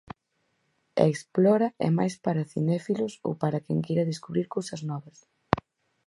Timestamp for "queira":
3.85-4.09